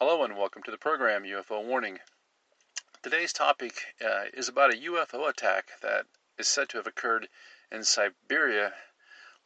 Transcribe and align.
Hello 0.00 0.22
and 0.22 0.36
welcome 0.36 0.62
to 0.62 0.70
the 0.70 0.78
program 0.78 1.24
UFO 1.24 1.64
Warning. 1.64 1.98
Today's 3.02 3.32
topic 3.32 3.82
uh, 4.00 4.26
is 4.32 4.48
about 4.48 4.72
a 4.72 4.76
UFO 4.76 5.28
attack 5.28 5.70
that 5.82 6.06
is 6.38 6.46
said 6.46 6.68
to 6.68 6.76
have 6.76 6.86
occurred 6.86 7.28
in 7.72 7.82
Siberia, 7.82 8.74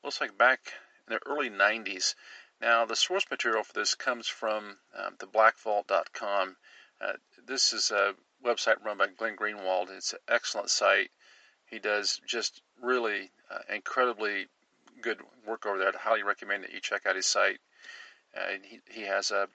looks 0.04 0.20
like 0.20 0.36
back 0.36 0.74
in 1.08 1.14
the 1.14 1.20
early 1.26 1.48
90s. 1.48 2.14
Now, 2.60 2.84
the 2.84 2.96
source 2.96 3.24
material 3.30 3.64
for 3.64 3.72
this 3.72 3.94
comes 3.94 4.28
from 4.28 4.76
um, 4.94 5.16
the 5.20 5.26
blackvault.com. 5.26 6.56
Uh, 7.00 7.12
this 7.46 7.72
is 7.72 7.90
a 7.90 8.12
website 8.44 8.84
run 8.84 8.98
by 8.98 9.06
Glenn 9.06 9.36
Greenewald. 9.36 9.88
It's 9.88 10.12
an 10.12 10.18
excellent 10.28 10.68
site. 10.68 11.10
He 11.64 11.78
does 11.78 12.20
just 12.26 12.60
really 12.78 13.30
uh, 13.50 13.60
incredibly 13.74 14.48
good 15.00 15.22
work 15.46 15.64
over 15.64 15.78
there. 15.78 15.88
I'd 15.88 15.94
highly 15.94 16.22
recommend 16.24 16.64
that 16.64 16.74
you 16.74 16.80
check 16.82 17.06
out 17.06 17.16
his 17.16 17.24
site. 17.24 17.60
Uh, 18.36 18.58
he, 18.62 18.80
he 18.90 19.02
has 19.02 19.30
a, 19.30 19.48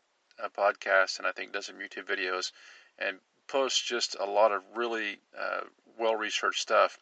a, 0.44 0.50
podcast 0.50 1.18
and 1.18 1.28
I 1.28 1.32
think 1.32 1.54
does 1.54 1.66
some 1.68 1.78
YouTube 1.78 2.08
videos 2.08 2.52
and 3.00 3.20
posts 3.48 3.82
just 3.82 4.16
a 4.20 4.26
lot 4.26 4.52
of 4.52 4.62
really 4.76 5.20
uh, 5.38 5.62
well 5.98 6.16
researched 6.16 6.62
stuff. 6.62 6.98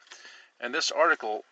And 0.60 0.74
this 0.74 0.92
article 0.92 1.44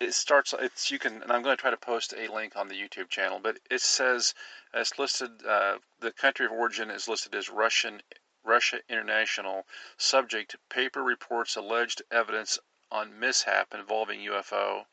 it 0.00 0.14
starts 0.14 0.54
it's 0.58 0.90
you 0.90 0.98
can 0.98 1.22
and 1.22 1.30
i'm 1.30 1.42
going 1.42 1.54
to 1.54 1.60
try 1.60 1.70
to 1.70 1.76
post 1.76 2.14
a 2.16 2.32
link 2.32 2.56
on 2.56 2.68
the 2.68 2.74
youtube 2.74 3.10
channel 3.10 3.38
but 3.40 3.58
it 3.70 3.82
says 3.82 4.34
it's 4.72 4.98
listed 4.98 5.30
uh, 5.46 5.76
the 6.00 6.10
country 6.10 6.46
of 6.46 6.52
origin 6.52 6.90
is 6.90 7.06
listed 7.06 7.34
as 7.34 7.50
russian 7.50 8.00
russia 8.42 8.78
international 8.88 9.66
subject 9.98 10.56
paper 10.70 11.02
reports 11.02 11.54
alleged 11.54 12.02
evidence 12.10 12.58
on 12.90 13.20
mishap 13.20 13.74
involving 13.74 14.20
ufo 14.20 14.86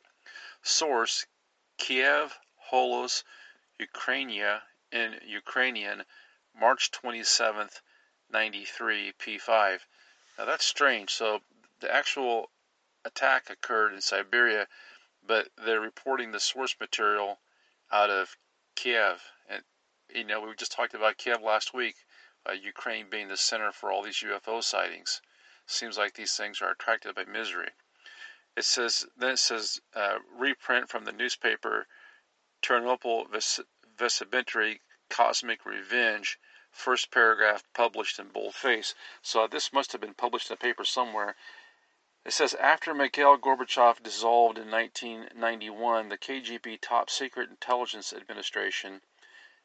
source 0.62 1.26
kiev 1.78 2.38
holos 2.70 3.24
ukrainia 3.80 4.62
in 4.92 5.16
ukrainian 5.26 6.04
march 6.60 6.92
27th 6.92 7.82
93 8.32 9.14
p5 9.20 9.80
now 10.38 10.46
that's 10.46 10.66
strange 10.66 11.12
so 11.12 11.40
the 11.80 11.94
actual 11.94 12.50
attack 13.06 13.50
occurred 13.50 13.94
in 13.94 14.02
siberia 14.02 14.68
but 15.26 15.50
they're 15.58 15.82
reporting 15.82 16.32
the 16.32 16.40
source 16.40 16.76
material 16.80 17.40
out 17.92 18.10
of 18.10 18.38
Kiev. 18.76 19.22
And, 19.50 19.64
you 20.14 20.24
know, 20.24 20.42
we 20.42 20.56
just 20.56 20.72
talked 20.72 20.94
about 20.94 21.18
Kiev 21.18 21.42
last 21.42 21.74
week, 21.74 21.96
uh, 22.48 22.54
Ukraine 22.54 23.10
being 23.10 23.28
the 23.28 23.38
center 23.38 23.72
for 23.72 23.92
all 23.92 24.04
these 24.04 24.24
UFO 24.24 24.64
sightings. 24.64 25.22
Seems 25.66 25.98
like 25.98 26.14
these 26.14 26.36
things 26.36 26.62
are 26.62 26.72
attracted 26.72 27.16
by 27.16 27.26
misery. 27.26 27.72
It 28.56 28.64
says, 28.64 29.06
then 29.18 29.32
it 29.32 29.40
says, 29.40 29.82
uh, 29.94 30.20
reprint 30.32 30.90
from 30.90 31.06
the 31.06 31.12
newspaper 31.12 31.88
Ternopil 32.62 33.30
Vesibentry 33.98 34.82
Cosmic 35.10 35.66
Revenge, 35.66 36.40
first 36.72 37.12
paragraph 37.12 37.64
published 37.74 38.20
in 38.20 38.30
boldface. 38.30 38.94
So 39.22 39.48
this 39.48 39.74
must 39.74 39.92
have 39.92 40.02
been 40.02 40.14
published 40.14 40.50
in 40.50 40.54
a 40.54 40.58
paper 40.58 40.86
somewhere. 40.86 41.36
It 42.24 42.34
says 42.34 42.54
after 42.56 42.94
Mikhail 42.94 43.38
Gorbachev 43.38 44.04
dissolved 44.04 44.58
in 44.58 44.70
1991 44.70 46.10
the 46.10 46.18
KGB 46.18 46.80
Top 46.82 47.10
Secret 47.10 47.50
Intelligence 47.50 48.14
Administration, 48.14 49.02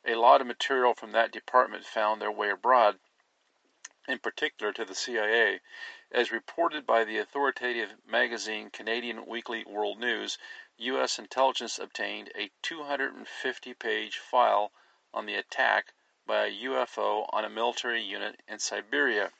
a 0.05 0.15
lot 0.15 0.41
of 0.41 0.47
material 0.47 0.95
from 0.95 1.13
that 1.13 1.33
department 1.33 1.85
found 1.85 2.23
their 2.23 2.33
way 2.33 2.51
abroad, 2.51 2.99
in 4.09 4.19
particular 4.19 4.73
to 4.73 4.85
the 4.85 4.95
CIA. 4.95 5.61
As 6.15 6.31
reported 6.31 6.85
by 6.85 7.05
the 7.05 7.17
authoritative 7.17 7.95
magazine 8.05 8.69
Canadian 8.69 9.25
Weekly 9.25 9.65
World 9.65 9.99
News, 9.99 10.37
U.S. 10.77 11.19
intelligence 11.19 11.79
obtained 11.79 12.31
a 12.35 12.51
250 12.61 13.73
page 13.73 14.19
file 14.19 14.75
on 15.15 15.25
the 15.25 15.37
attack 15.37 15.95
by 16.27 16.45
a 16.45 16.53
UFO 16.65 17.31
on 17.33 17.47
a 17.47 17.49
military 17.49 18.03
unit 18.03 18.43
in 18.47 18.59
Siberia. 18.59 19.33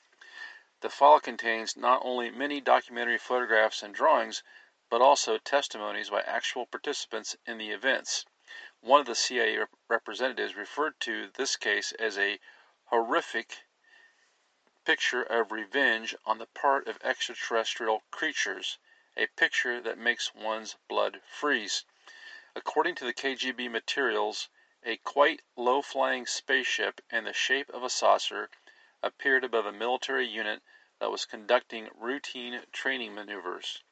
The 0.81 0.89
file 0.89 1.21
contains 1.21 1.77
not 1.77 2.01
only 2.07 2.31
many 2.31 2.59
documentary 2.59 3.19
photographs 3.19 3.83
and 3.83 3.95
drawings, 3.95 4.43
but 4.89 5.03
also 5.03 5.37
testimonies 5.37 6.09
by 6.09 6.23
actual 6.23 6.65
participants 6.65 7.37
in 7.45 7.59
the 7.59 7.71
events. 7.71 8.25
One 8.81 9.01
of 9.01 9.07
the 9.07 9.15
CIA 9.15 9.67
representatives 9.89 10.57
referred 10.57 10.99
to 11.01 11.29
this 11.35 11.57
case 11.57 11.93
as 11.93 12.17
a 12.17 12.41
horrific 12.85 13.59
picture 14.85 15.23
of 15.23 15.53
revenge 15.53 16.15
on 16.25 16.39
the 16.39 16.47
part 16.47 16.89
of 16.89 16.99
extraterrestrial 17.03 18.03
creatures, 18.11 18.79
a 19.17 19.27
picture 19.29 19.81
that 19.81 19.97
makes 19.97 20.35
one's 20.35 20.77
blood 20.89 21.21
freeze. 21.25 21.85
According 22.57 22.97
to 22.97 23.05
the 23.05 23.15
KGB 23.15 23.71
materials, 23.71 24.49
a 24.83 24.97
quite 24.97 25.43
low 25.55 25.83
flying 25.83 26.27
spaceship 26.27 27.01
in 27.11 27.25
the 27.25 27.33
shape 27.33 27.71
of 27.71 27.85
a 27.85 27.91
saucer 27.91 28.51
appeared 29.03 29.45
above 29.45 29.67
a 29.67 29.73
military 29.73 30.27
unit 30.27 30.63
that 30.99 31.11
was 31.11 31.25
conducting 31.25 31.89
routine 31.95 32.65
training 32.73 33.15
maneuvers. 33.15 33.83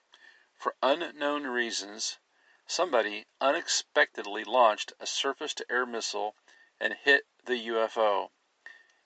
For 0.54 0.74
unknown 0.82 1.46
reasons, 1.46 2.18
somebody 2.66 3.26
unexpectedly 3.40 4.44
launched 4.44 4.92
a 4.98 5.06
surface 5.06 5.54
to 5.54 5.66
air 5.70 5.86
missile 5.86 6.34
and 6.80 6.94
hit 6.94 7.26
the 7.44 7.68
UFO. 7.68 8.30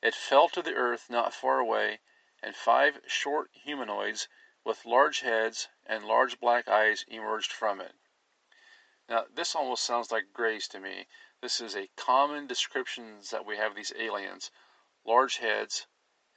It 0.05 0.15
fell 0.15 0.51
to 0.51 0.61
the 0.61 0.75
earth 0.75 1.09
not 1.09 1.33
far 1.33 1.59
away, 1.59 2.01
and 2.43 2.55
five 2.55 3.01
short 3.07 3.51
humanoids 3.55 4.29
with 4.63 4.85
large 4.85 5.21
heads 5.21 5.69
and 5.87 6.05
large 6.05 6.39
black 6.39 6.69
eyes 6.69 7.07
emerged 7.09 7.51
from 7.51 7.81
it. 7.81 7.95
Now, 9.09 9.25
this 9.31 9.55
almost 9.55 9.83
sounds 9.83 10.13
like 10.13 10.35
grays 10.35 10.69
to 10.69 10.79
me. 10.79 11.09
This 11.41 11.59
is 11.59 11.75
a 11.75 11.89
common 11.97 12.47
description 12.47 13.23
that 13.31 13.47
we 13.47 13.57
have 13.57 13.75
these 13.75 13.95
aliens 13.97 14.51
large 15.07 15.39
heads, 15.39 15.87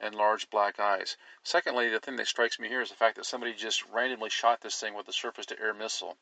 and 0.00 0.14
large 0.14 0.48
black 0.48 0.80
eyes. 0.80 1.18
Secondly, 1.42 1.90
the 1.90 2.00
thing 2.00 2.16
that 2.16 2.28
strikes 2.28 2.58
me 2.58 2.68
here 2.68 2.80
is 2.80 2.88
the 2.88 2.96
fact 2.96 3.16
that 3.16 3.26
somebody 3.26 3.52
just 3.52 3.84
randomly 3.84 4.30
shot 4.30 4.62
this 4.62 4.80
thing 4.80 4.94
with 4.94 5.06
a 5.08 5.12
surface 5.12 5.44
to 5.44 5.60
air 5.60 5.74
missile. 5.74 6.16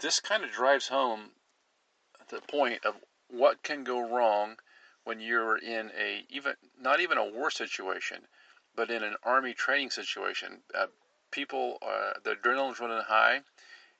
This 0.00 0.18
kind 0.18 0.42
of 0.42 0.50
drives 0.50 0.88
home 0.88 1.36
the 2.26 2.40
point 2.40 2.84
of 2.84 3.04
what 3.28 3.62
can 3.62 3.84
go 3.84 4.00
wrong 4.00 4.58
when 5.04 5.20
you're 5.20 5.56
in 5.56 5.90
a 5.98 6.24
even 6.28 6.54
not 6.80 7.00
even 7.00 7.18
a 7.18 7.24
war 7.24 7.50
situation, 7.50 8.26
but 8.74 8.90
in 8.90 9.02
an 9.02 9.16
army 9.22 9.54
training 9.54 9.90
situation. 9.90 10.62
Uh, 10.74 10.86
people, 11.30 11.78
uh, 11.82 12.12
the 12.22 12.34
adrenaline's 12.36 12.80
running 12.80 13.02
high, 13.06 13.40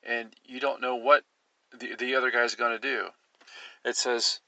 and 0.02 0.34
you 0.44 0.60
don't 0.60 0.80
know 0.80 0.96
what 0.96 1.24
the 1.72 1.94
the 1.94 2.14
other 2.14 2.30
guy's 2.30 2.54
going 2.54 2.72
to 2.72 2.78
do. 2.78 3.08
It 3.84 3.96
says 3.96 4.40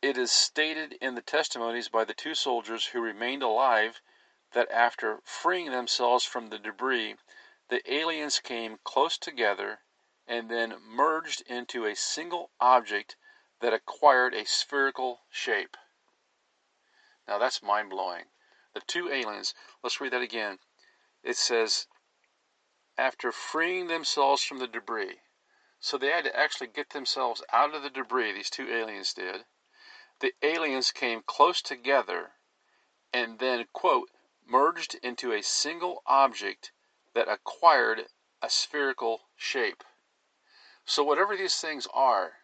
it 0.00 0.16
is 0.16 0.30
stated 0.30 0.92
in 1.00 1.14
the 1.16 1.22
testimonies 1.22 1.88
by 1.88 2.04
the 2.04 2.14
two 2.14 2.34
soldiers 2.34 2.86
who 2.86 3.00
remained 3.00 3.42
alive 3.42 4.00
that 4.52 4.70
after 4.70 5.20
freeing 5.24 5.70
themselves 5.70 6.24
from 6.24 6.48
the 6.48 6.58
debris, 6.58 7.16
the 7.68 7.92
aliens 7.92 8.38
came 8.38 8.78
close 8.84 9.18
together 9.18 9.80
and 10.26 10.50
then 10.50 10.76
merged 10.86 11.40
into 11.42 11.84
a 11.84 11.96
single 11.96 12.50
object 12.60 13.16
that 13.60 13.72
acquired 13.72 14.34
a 14.34 14.44
spherical 14.46 15.20
shape. 15.30 15.76
Now 17.26 17.38
that's 17.38 17.62
mind 17.62 17.90
blowing. 17.90 18.24
The 18.74 18.80
two 18.86 19.10
aliens, 19.10 19.54
let's 19.82 20.00
read 20.00 20.12
that 20.12 20.22
again. 20.22 20.58
It 21.22 21.36
says, 21.36 21.86
after 22.96 23.32
freeing 23.32 23.86
themselves 23.86 24.42
from 24.42 24.58
the 24.58 24.66
debris, 24.66 25.20
so 25.80 25.96
they 25.96 26.10
had 26.10 26.24
to 26.24 26.38
actually 26.38 26.68
get 26.68 26.90
themselves 26.90 27.42
out 27.52 27.74
of 27.74 27.82
the 27.82 27.90
debris, 27.90 28.32
these 28.32 28.50
two 28.50 28.68
aliens 28.68 29.12
did 29.12 29.44
the 30.20 30.34
aliens 30.42 30.90
came 30.90 31.22
close 31.22 31.62
together 31.62 32.32
and 33.12 33.38
then, 33.38 33.66
quote, 33.72 34.10
merged 34.44 34.96
into 34.96 35.32
a 35.32 35.42
single 35.42 36.02
object 36.06 36.72
that 37.14 37.28
acquired 37.28 38.08
a 38.42 38.50
spherical 38.50 39.28
shape. 39.36 39.84
So, 40.84 41.04
whatever 41.04 41.36
these 41.36 41.56
things 41.56 41.86
are, 41.92 42.37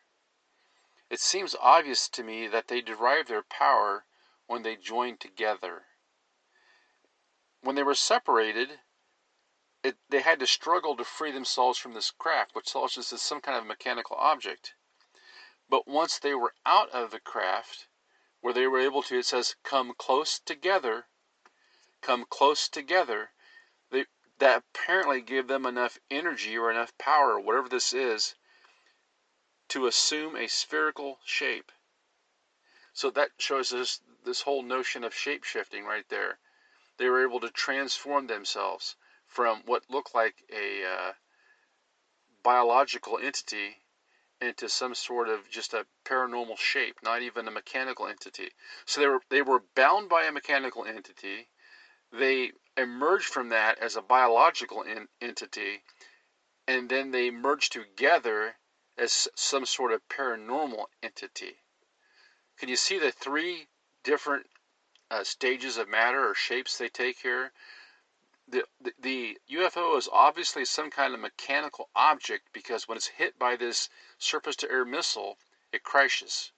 it 1.15 1.21
seems 1.21 1.55
obvious 1.63 2.09
to 2.09 2.25
me 2.25 2.49
that 2.49 2.67
they 2.67 2.81
derive 2.81 3.29
their 3.29 3.45
power 3.45 4.05
when 4.49 4.65
they 4.65 4.75
joined 4.75 5.21
together. 5.21 5.87
When 7.61 7.77
they 7.77 7.85
were 7.85 7.95
separated, 7.95 8.81
it, 9.85 9.97
they 10.11 10.23
had 10.23 10.41
to 10.41 10.47
struggle 10.49 10.97
to 10.97 11.05
free 11.05 11.31
themselves 11.31 11.79
from 11.79 11.95
this 11.95 12.11
craft, 12.11 12.57
which 12.57 12.73
tells 12.73 12.99
us 12.99 13.13
it's 13.13 13.23
some 13.23 13.41
kind 13.41 13.57
of 13.57 13.65
mechanical 13.65 14.17
object. 14.17 14.75
But 15.69 15.87
once 15.87 16.19
they 16.19 16.35
were 16.35 16.53
out 16.67 16.91
of 16.91 17.13
the 17.13 17.21
craft, 17.21 17.87
where 18.41 18.53
they 18.53 18.67
were 18.67 18.81
able 18.81 19.05
to, 19.05 19.21
it 19.21 19.27
says, 19.27 19.55
come 19.63 19.95
close 19.97 20.41
together, 20.41 21.07
come 22.03 22.27
close 22.29 22.69
together. 22.69 23.31
They, 23.89 24.07
that 24.41 24.65
apparently 24.75 25.21
gave 25.21 25.47
them 25.47 25.65
enough 25.65 25.97
energy 26.11 26.59
or 26.59 26.73
enough 26.73 26.99
power, 26.99 27.39
whatever 27.39 27.69
this 27.69 27.93
is, 27.93 28.35
to 29.69 29.87
assume 29.87 30.37
a 30.37 30.47
spherical 30.47 31.19
shape. 31.25 31.73
So 32.93 33.11
that 33.11 33.31
shows 33.39 33.73
us 33.73 34.01
this 34.25 34.43
whole 34.43 34.63
notion 34.63 35.05
of 35.05 35.15
shape 35.15 35.45
shifting 35.45 35.85
right 35.85 36.09
there. 36.09 36.39
They 36.97 37.09
were 37.09 37.27
able 37.27 37.41
to 37.41 37.51
transform 37.51 38.27
themselves 38.27 38.97
from 39.27 39.63
what 39.67 39.91
looked 39.91 40.15
like 40.15 40.45
a 40.53 40.85
uh, 40.85 41.13
biological 42.43 43.19
entity 43.19 43.79
into 44.41 44.69
some 44.69 44.95
sort 44.95 45.29
of 45.29 45.49
just 45.49 45.75
a 45.75 45.87
paranormal 46.05 46.59
shape, 46.59 46.97
not 47.03 47.23
even 47.23 47.49
a 47.49 47.51
mechanical 47.51 48.07
entity. 48.07 48.51
So 48.85 49.01
they 49.01 49.09
were 49.09 49.21
they 49.31 49.43
were 49.43 49.65
bound 49.75 50.09
by 50.09 50.25
a 50.25 50.33
mechanical 50.33 50.85
entity. 50.85 51.49
They 52.13 52.53
emerged 52.77 53.27
from 53.27 53.49
that 53.49 53.79
as 53.79 53.97
a 53.97 54.03
biological 54.03 54.83
in, 54.83 55.09
entity, 55.21 55.83
and 56.69 56.89
then 56.89 57.11
they 57.11 57.31
merged 57.31 57.73
together 57.73 58.57
as 58.97 59.29
some 59.35 59.67
sort 59.67 59.93
of 59.93 60.09
paranormal 60.09 60.87
entity. 61.03 61.63
Can 62.57 62.69
you 62.69 62.77
see 62.77 62.99
the 62.99 63.11
three 63.11 63.69
different 64.03 64.49
uh, 65.11 65.25
stages 65.25 65.77
of 65.77 65.89
matter 65.89 66.29
or 66.29 66.35
shapes 66.35 66.79
they 66.79 66.89
take 66.89 67.19
here? 67.19 67.53
The, 68.47 68.67
the, 68.81 68.93
the 68.99 69.39
UFO 69.51 69.97
is 69.99 70.09
obviously 70.13 70.65
some 70.65 70.91
kind 70.91 71.15
of 71.15 71.21
mechanical 71.21 71.89
object 71.95 72.53
because 72.53 72.87
when 72.87 72.97
it's 72.97 73.09
hit 73.09 73.39
by 73.39 73.57
this 73.57 73.89
surface 74.19 74.57
to 74.57 74.71
air 74.71 74.85
missile, 74.85 75.39
it 75.73 75.83
crashes. 75.83 76.53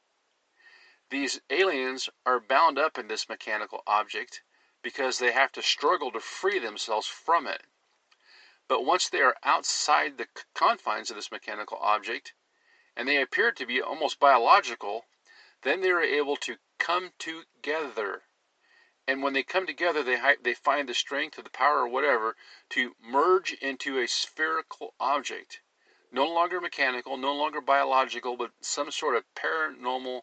These 1.09 1.41
aliens 1.49 2.11
are 2.27 2.41
bound 2.41 2.79
up 2.79 2.99
in 2.99 3.07
this 3.07 3.29
mechanical 3.29 3.83
object 3.87 4.43
because 4.83 5.19
they 5.19 5.33
have 5.33 5.53
to 5.53 5.63
struggle 5.63 6.11
to 6.13 6.21
free 6.21 6.59
themselves 6.59 7.07
from 7.07 7.47
it. 7.47 7.63
But 8.69 8.85
once 8.85 9.09
they 9.09 9.21
are 9.21 9.37
outside 9.45 10.19
the 10.19 10.29
confines 10.55 11.11
of 11.11 11.17
this 11.17 11.31
mechanical 11.31 11.79
object, 11.79 12.35
and 12.97 13.07
they 13.07 13.21
appear 13.21 13.53
to 13.53 13.67
be 13.67 13.81
almost 13.81 14.19
biological, 14.19 15.07
then 15.63 15.81
they 15.81 15.91
are 15.91 16.03
able 16.03 16.37
to 16.37 16.59
come 16.79 17.13
together. 17.19 18.25
And 19.07 19.23
when 19.23 19.35
they 19.35 19.45
come 19.45 19.67
together, 19.67 20.03
they, 20.03 20.21
they 20.43 20.55
find 20.55 20.89
the 20.89 20.95
strength 20.95 21.39
or 21.39 21.43
the 21.43 21.51
power 21.51 21.83
or 21.83 21.89
whatever 21.89 22.37
to 22.71 22.97
merge 23.01 23.53
into 23.53 23.99
a 23.99 24.09
spherical 24.09 24.95
object. 24.99 25.61
No 26.11 26.27
longer 26.27 26.61
mechanical, 26.61 27.17
no 27.17 27.35
longer 27.35 27.61
biological, 27.61 28.37
but 28.37 28.51
some 28.61 28.91
sort 28.91 29.15
of 29.15 29.25
paranormal 29.35 30.23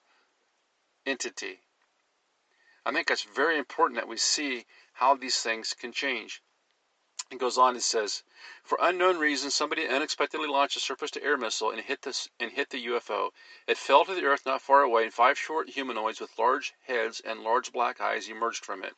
entity. 1.06 1.62
I 2.86 2.92
think 2.92 3.07
that's 3.07 3.24
very 3.24 3.57
important 3.57 4.00
that 4.00 4.07
we 4.07 4.18
see 4.18 4.66
how 4.94 5.16
these 5.16 5.42
things 5.42 5.74
can 5.74 5.94
change. 5.94 6.42
Goes 7.39 7.57
on. 7.57 7.74
and 7.74 7.83
says, 7.83 8.24
for 8.63 8.77
unknown 8.80 9.18
reasons, 9.18 9.56
somebody 9.56 9.88
unexpectedly 9.88 10.47
launched 10.47 10.77
a 10.77 10.80
surface-to-air 10.80 11.35
missile 11.35 11.71
and 11.71 11.81
hit 11.81 12.03
this 12.03 12.30
and 12.39 12.51
hit 12.51 12.69
the 12.69 12.85
UFO. 12.85 13.31
It 13.65 13.77
fell 13.77 14.06
to 14.06 14.13
the 14.13 14.25
earth 14.25 14.45
not 14.45 14.62
far 14.62 14.81
away, 14.81 15.03
and 15.06 15.13
five 15.13 15.38
short 15.38 15.69
humanoids 15.69 16.21
with 16.21 16.38
large 16.38 16.74
heads 16.83 17.19
and 17.19 17.41
large 17.41 17.71
black 17.71 18.00
eyes 18.00 18.30
emerged 18.30 18.63
from 18.63 18.83
it. 18.83 18.95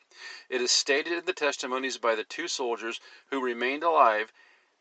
It 0.50 0.60
is 0.60 0.70
stated 0.70 1.14
in 1.14 1.24
the 1.24 1.32
testimonies 1.32 1.96
by 1.96 2.14
the 2.14 2.24
two 2.24 2.46
soldiers 2.46 3.00
who 3.30 3.40
remained 3.40 3.82
alive 3.82 4.32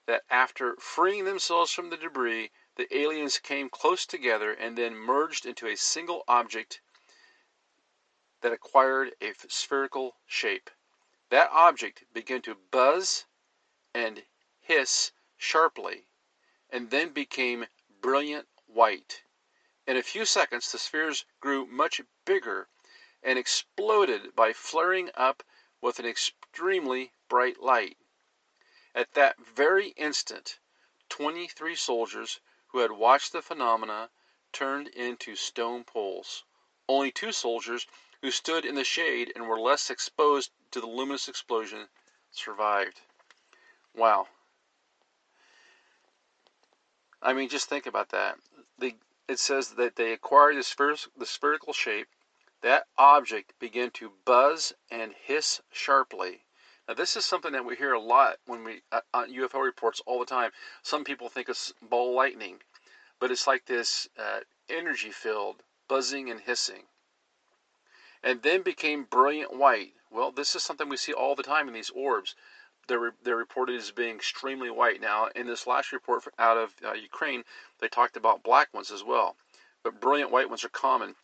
that 0.06 0.24
after 0.30 0.76
freeing 0.76 1.24
themselves 1.24 1.72
from 1.72 1.90
the 1.90 1.98
debris, 1.98 2.52
the 2.76 2.96
aliens 2.96 3.40
came 3.40 3.70
close 3.70 4.06
together 4.06 4.52
and 4.52 4.78
then 4.78 4.96
merged 4.96 5.46
into 5.46 5.66
a 5.66 5.78
single 5.78 6.24
object 6.28 6.82
that 8.42 8.52
acquired 8.52 9.16
a 9.22 9.34
spherical 9.48 10.18
shape. 10.28 10.70
That 11.30 11.50
object 11.52 12.04
began 12.14 12.42
to 12.44 12.56
buzz 12.70 13.26
and 13.96 14.26
hiss 14.60 15.14
sharply, 15.38 16.06
and 16.70 16.90
then 16.90 17.14
became 17.14 17.66
brilliant 18.02 18.46
white. 18.68 19.24
In 19.88 19.96
a 19.96 20.04
few 20.04 20.26
seconds 20.26 20.70
the 20.70 20.78
spheres 20.78 21.24
grew 21.40 21.66
much 21.66 22.02
bigger 22.26 22.68
and 23.24 23.40
exploded 23.40 24.36
by 24.36 24.52
flaring 24.52 25.10
up 25.16 25.44
with 25.80 25.98
an 25.98 26.06
extremely 26.06 27.14
bright 27.30 27.62
light. 27.62 27.98
At 28.94 29.14
that 29.14 29.40
very 29.40 29.90
instant, 29.92 30.60
twenty 31.08 31.48
three 31.48 31.76
soldiers 31.76 32.42
who 32.68 32.80
had 32.80 32.92
watched 32.92 33.32
the 33.32 33.42
phenomena 33.42 34.10
turned 34.52 34.90
into 34.90 35.38
stone 35.38 35.86
poles. 35.86 36.44
Only 36.90 37.14
two 37.14 37.32
soldiers 37.32 37.88
who 38.22 38.30
stood 38.30 38.66
in 38.66 38.76
the 38.76 38.84
shade 38.84 39.32
and 39.36 39.48
were 39.48 39.60
less 39.60 39.90
exposed 39.90 40.52
to 40.72 40.82
the 40.82 40.88
luminous 40.88 41.30
explosion 41.30 41.88
survived. 42.30 43.00
Wow. 43.98 44.28
I 47.22 47.34
mean, 47.34 47.50
just 47.50 47.70
think 47.70 47.86
about 47.86 48.10
that. 48.10 48.36
The, 48.78 48.96
it 49.28 49.40
says 49.40 49.70
that 49.72 49.96
they 49.96 50.12
acquired 50.12 50.58
the, 50.58 50.62
spher- 50.62 51.08
the 51.18 51.26
spherical 51.26 51.74
shape. 51.74 52.08
That 52.62 52.88
object 52.98 53.54
began 53.60 53.92
to 53.92 54.12
buzz 54.26 54.74
and 54.92 55.14
hiss 55.26 55.62
sharply. 55.72 56.46
Now, 56.88 56.94
this 56.94 57.16
is 57.16 57.26
something 57.26 57.52
that 57.54 57.66
we 57.66 57.76
hear 57.76 57.94
a 57.94 58.00
lot 58.00 58.38
when 58.46 58.64
we 58.64 58.82
uh, 58.92 59.02
on 59.14 59.34
UFO 59.34 59.64
reports 59.64 60.02
all 60.06 60.20
the 60.20 60.26
time. 60.26 60.52
Some 60.84 61.04
people 61.04 61.30
think 61.30 61.50
it's 61.50 61.74
ball 61.82 62.14
lightning, 62.14 62.62
but 63.20 63.32
it's 63.32 63.48
like 63.48 63.66
this 63.66 64.08
uh, 64.18 64.42
energy 64.70 65.12
filled 65.12 65.64
buzzing 65.88 66.30
and 66.30 66.40
hissing. 66.40 66.84
And 68.24 68.42
then 68.42 68.62
became 68.62 69.04
brilliant 69.04 69.56
white. 69.56 69.94
Well, 70.12 70.32
this 70.32 70.56
is 70.56 70.64
something 70.64 70.90
we 70.90 70.98
see 70.98 71.14
all 71.14 71.36
the 71.36 71.44
time 71.44 71.68
in 71.68 71.74
these 71.74 71.90
orbs 71.90 72.36
they're, 72.88 73.14
they're 73.24 73.36
reported 73.36 73.76
as 73.76 73.92
being 73.92 74.16
extremely 74.16 74.70
white. 74.70 75.02
Now, 75.02 75.28
in 75.36 75.48
this 75.48 75.66
last 75.68 75.92
report 75.92 76.24
out 76.38 76.58
of 76.58 76.74
uh, 76.84 76.94
Ukraine, 76.94 77.44
they 77.80 77.88
talked 77.88 78.18
about 78.18 78.44
black 78.44 78.74
ones 78.74 78.92
as 78.92 79.04
well, 79.04 79.36
but 79.84 80.00
brilliant 80.00 80.32
white 80.32 80.50
ones 80.50 80.64
are 80.64 80.70
common. 80.70 81.16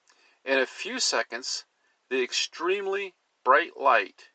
In 0.44 0.58
a 0.58 0.66
few 0.66 1.00
seconds, 1.00 1.66
the 2.10 2.24
extremely 2.24 3.14
bright 3.44 3.78
light 3.78 4.30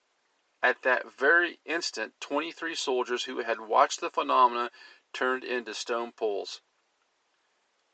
at 0.62 0.82
that 0.82 1.12
very 1.12 1.58
instant, 1.64 2.14
23 2.20 2.74
soldiers 2.74 3.24
who 3.24 3.38
had 3.38 3.60
watched 3.60 4.00
the 4.00 4.10
phenomena 4.10 4.70
turned 5.12 5.44
into 5.44 5.74
stone 5.74 6.12
poles. 6.12 6.60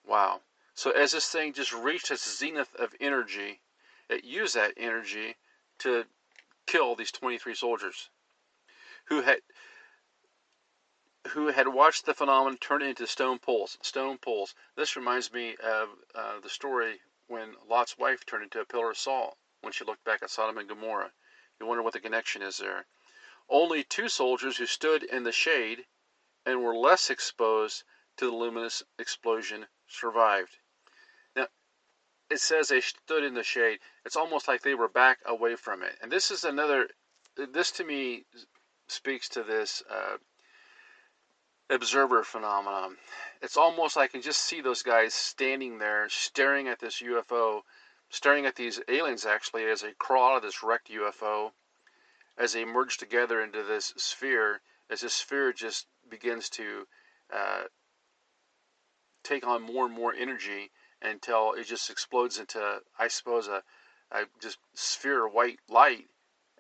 Wow. 0.04 0.42
So 0.74 0.90
as 0.90 1.12
this 1.12 1.30
thing 1.30 1.52
just 1.52 1.72
reached 1.72 2.10
its 2.10 2.38
zenith 2.38 2.74
of 2.76 2.94
energy, 3.00 3.60
it 4.08 4.24
used 4.24 4.54
that 4.54 4.74
energy 4.76 5.36
to 5.78 6.06
kill 6.66 6.94
these 6.94 7.12
23 7.12 7.54
soldiers 7.54 8.10
who 9.04 9.22
had 9.22 9.40
who 11.28 11.48
had 11.48 11.68
watched 11.68 12.04
the 12.04 12.14
phenomenon 12.14 12.58
turn 12.58 12.82
into 12.82 13.06
stone 13.06 13.38
poles. 13.38 13.78
Stone 13.82 14.18
poles. 14.18 14.54
This 14.76 14.96
reminds 14.96 15.32
me 15.32 15.56
of 15.62 15.88
uh, 16.14 16.40
the 16.40 16.48
story 16.48 17.00
when 17.28 17.54
Lot's 17.68 17.96
wife 17.96 18.26
turned 18.26 18.42
into 18.42 18.60
a 18.60 18.66
pillar 18.66 18.90
of 18.90 18.98
salt 18.98 19.36
when 19.60 19.72
she 19.72 19.84
looked 19.84 20.04
back 20.04 20.22
at 20.22 20.30
Sodom 20.30 20.58
and 20.58 20.68
Gomorrah. 20.68 21.12
You 21.60 21.66
wonder 21.66 21.82
what 21.82 21.92
the 21.92 22.00
connection 22.00 22.42
is 22.42 22.58
there. 22.58 22.86
Only 23.48 23.84
two 23.84 24.08
soldiers 24.08 24.56
who 24.56 24.66
stood 24.66 25.04
in 25.04 25.22
the 25.22 25.32
shade 25.32 25.86
and 26.44 26.62
were 26.62 26.74
less 26.74 27.08
exposed 27.08 27.84
to 28.16 28.26
the 28.26 28.36
luminous 28.36 28.82
explosion 28.98 29.66
survived. 29.86 30.58
Now, 31.36 31.46
it 32.30 32.40
says 32.40 32.68
they 32.68 32.80
stood 32.80 33.22
in 33.22 33.34
the 33.34 33.44
shade. 33.44 33.78
It's 34.04 34.16
almost 34.16 34.48
like 34.48 34.62
they 34.62 34.74
were 34.74 34.88
back 34.88 35.20
away 35.24 35.54
from 35.56 35.82
it. 35.82 35.96
And 36.02 36.10
this 36.10 36.30
is 36.30 36.44
another, 36.44 36.88
this 37.36 37.70
to 37.72 37.84
me 37.84 38.24
speaks 38.92 39.28
to 39.30 39.42
this 39.42 39.82
uh, 39.90 40.16
observer 41.70 42.22
phenomenon. 42.22 42.96
It's 43.40 43.56
almost 43.56 43.96
like 43.96 44.10
I 44.10 44.12
can 44.12 44.22
just 44.22 44.42
see 44.42 44.60
those 44.60 44.82
guys 44.82 45.14
standing 45.14 45.78
there 45.78 46.08
staring 46.08 46.68
at 46.68 46.78
this 46.78 47.02
UFO, 47.02 47.62
staring 48.10 48.46
at 48.46 48.56
these 48.56 48.80
aliens 48.88 49.24
actually 49.26 49.64
as 49.64 49.80
they 49.80 49.92
crawl 49.98 50.32
out 50.32 50.36
of 50.36 50.42
this 50.42 50.62
wrecked 50.62 50.90
UFO, 50.90 51.52
as 52.38 52.52
they 52.52 52.64
merge 52.64 52.98
together 52.98 53.42
into 53.42 53.62
this 53.62 53.94
sphere, 53.96 54.60
as 54.90 55.00
this 55.00 55.14
sphere 55.14 55.52
just 55.52 55.86
begins 56.08 56.48
to 56.50 56.86
uh, 57.34 57.62
take 59.24 59.46
on 59.46 59.62
more 59.62 59.86
and 59.86 59.94
more 59.94 60.14
energy 60.14 60.70
until 61.00 61.52
it 61.52 61.64
just 61.66 61.90
explodes 61.90 62.38
into, 62.38 62.80
I 62.98 63.08
suppose, 63.08 63.48
a, 63.48 63.62
a 64.10 64.24
just 64.40 64.58
sphere 64.74 65.26
of 65.26 65.32
white 65.32 65.58
light 65.68 66.06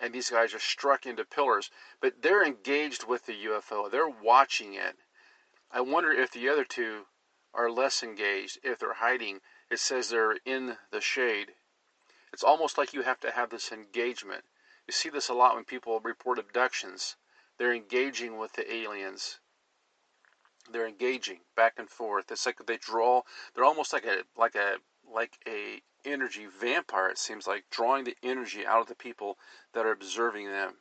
and 0.02 0.12
these 0.12 0.30
guys 0.30 0.52
are 0.52 0.58
struck 0.58 1.06
into 1.06 1.24
pillars. 1.24 1.70
But 2.00 2.20
they're 2.22 2.44
engaged 2.44 3.04
with 3.06 3.24
the 3.24 3.44
UFO, 3.46 3.88
they're 3.88 4.08
watching 4.08 4.74
it. 4.74 4.96
I 5.70 5.80
wonder 5.80 6.10
if 6.10 6.32
the 6.32 6.48
other 6.48 6.64
two 6.64 7.06
are 7.54 7.70
less 7.70 8.02
engaged, 8.02 8.58
if 8.64 8.80
they're 8.80 8.94
hiding. 8.94 9.40
It 9.70 9.78
says 9.78 10.10
they're 10.10 10.38
in 10.44 10.76
the 10.90 11.00
shade. 11.00 11.54
It's 12.32 12.42
almost 12.42 12.76
like 12.76 12.92
you 12.92 13.02
have 13.02 13.20
to 13.20 13.30
have 13.30 13.50
this 13.50 13.70
engagement. 13.70 14.44
You 14.86 14.92
see 14.92 15.08
this 15.08 15.28
a 15.28 15.34
lot 15.34 15.54
when 15.54 15.64
people 15.64 16.00
report 16.00 16.38
abductions. 16.38 17.16
They're 17.58 17.72
engaging 17.72 18.38
with 18.38 18.54
the 18.54 18.70
aliens. 18.70 19.38
They're 20.70 20.86
engaging 20.86 21.40
back 21.54 21.74
and 21.78 21.88
forth. 21.88 22.30
It's 22.32 22.44
like 22.44 22.58
they 22.66 22.76
draw. 22.76 23.22
They're 23.54 23.64
almost 23.64 23.92
like 23.92 24.04
a 24.04 24.24
like 24.36 24.54
a 24.54 24.76
like 25.08 25.38
a 25.46 25.82
energy 26.04 26.46
vampire, 26.46 27.08
it 27.08 27.18
seems 27.18 27.46
like, 27.46 27.70
drawing 27.70 28.04
the 28.04 28.16
energy 28.22 28.66
out 28.66 28.80
of 28.80 28.88
the 28.88 28.94
people 28.94 29.38
that 29.72 29.86
are 29.86 29.92
observing 29.92 30.46
them. 30.46 30.78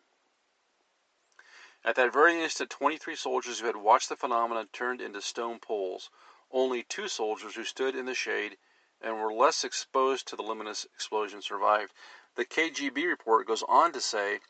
At 1.84 1.96
that 1.96 2.14
very 2.14 2.42
instant, 2.42 2.70
23 2.70 3.16
soldiers 3.16 3.60
who 3.60 3.66
had 3.66 3.76
watched 3.76 4.10
the 4.10 4.16
phenomenon 4.16 4.68
turned 4.72 5.02
into 5.02 5.22
stone 5.22 5.60
poles. 5.60 6.12
Only 6.52 6.84
two 6.84 7.08
soldiers 7.08 7.56
who 7.56 7.64
stood 7.64 7.96
in 7.96 8.06
the 8.06 8.14
shade 8.14 8.58
and 9.02 9.20
were 9.20 9.34
less 9.34 9.64
exposed 9.64 10.28
to 10.28 10.36
the 10.36 10.44
luminous 10.44 10.86
explosion 10.94 11.42
survived. 11.42 11.92
The 12.36 12.46
KGB 12.46 13.08
report 13.08 13.48
goes 13.48 13.64
on 13.64 13.94
to 13.94 14.02
say 14.02 14.42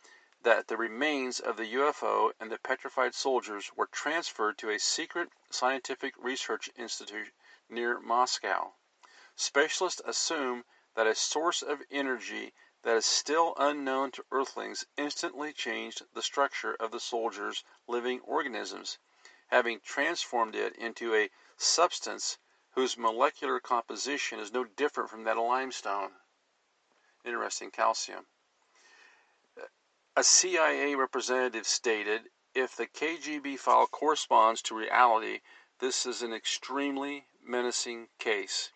that 0.44 0.68
the 0.68 0.76
remains 0.76 1.40
of 1.40 1.56
the 1.56 1.74
UFO 1.76 2.34
and 2.40 2.52
the 2.52 2.58
petrified 2.58 3.16
soldiers 3.16 3.72
were 3.76 3.88
transferred 3.88 4.58
to 4.58 4.70
a 4.70 4.80
secret 4.80 5.30
scientific 5.50 6.14
research 6.18 6.70
institute 6.76 7.32
near 7.70 8.00
Moscow. 8.00 8.74
Specialists 9.44 10.04
assume 10.06 10.66
that 10.94 11.08
a 11.08 11.16
source 11.16 11.64
of 11.64 11.82
energy 11.90 12.54
that 12.84 12.96
is 12.96 13.08
still 13.08 13.56
unknown 13.58 14.12
to 14.12 14.26
earthlings 14.32 14.86
instantly 14.98 15.52
changed 15.52 16.04
the 16.14 16.22
structure 16.22 16.76
of 16.76 16.92
the 16.92 17.00
soldiers' 17.00 17.64
living 17.88 18.20
organisms, 18.20 19.00
having 19.48 19.80
transformed 19.80 20.54
it 20.54 20.76
into 20.76 21.16
a 21.16 21.32
substance 21.58 22.38
whose 22.76 23.00
molecular 23.00 23.60
composition 23.60 24.40
is 24.40 24.54
no 24.54 24.64
different 24.64 25.10
from 25.10 25.24
that 25.24 25.38
of 25.38 25.44
limestone. 25.44 26.12
Interesting 27.26 27.72
calcium. 27.72 28.28
A 30.16 30.24
CIA 30.24 30.94
representative 30.94 31.66
stated 31.66 32.30
if 32.54 32.76
the 32.76 32.86
KGB 32.86 33.58
file 33.58 33.88
corresponds 33.88 34.62
to 34.62 34.76
reality, 34.76 35.42
this 35.80 36.06
is 36.06 36.22
an 36.22 36.32
extremely 36.32 37.26
menacing 37.44 38.10
case. 38.20 38.72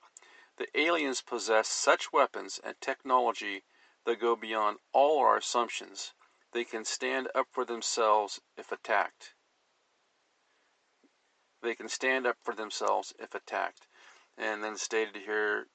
The 0.57 0.79
aliens 0.79 1.21
possess 1.21 1.67
such 1.67 2.13
weapons 2.13 2.59
and 2.63 2.79
technology 2.79 3.65
that 4.05 4.21
go 4.21 4.37
beyond 4.37 4.79
all 4.93 5.19
our 5.19 5.35
assumptions. 5.35 6.13
They 6.53 6.63
can 6.63 6.85
stand 6.85 7.27
up 7.35 7.47
for 7.51 7.65
themselves 7.65 8.39
if 8.55 8.71
attacked. 8.71 9.33
They 11.61 11.75
can 11.75 11.89
stand 11.89 12.25
up 12.25 12.37
for 12.41 12.53
themselves 12.53 13.13
if 13.19 13.35
attacked. 13.35 13.87
And 14.37 14.63
then 14.63 14.77
stated 14.77 15.17
here 15.17 15.67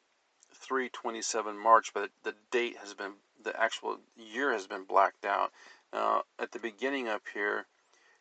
327 0.55 1.59
March, 1.59 1.93
but 1.93 2.11
the 2.23 2.37
date 2.51 2.79
has 2.79 2.95
been 2.95 3.17
the 3.43 3.59
actual 3.61 4.01
year 4.17 4.53
has 4.53 4.67
been 4.67 4.85
blacked 4.85 5.27
out. 5.27 5.53
Now, 5.93 6.25
at 6.39 6.53
the 6.53 6.59
beginning 6.59 7.07
up 7.07 7.23
here, 7.35 7.67